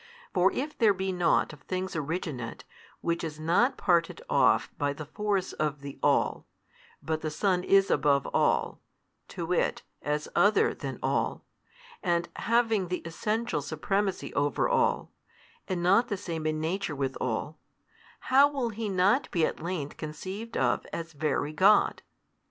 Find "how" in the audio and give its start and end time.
18.21-18.47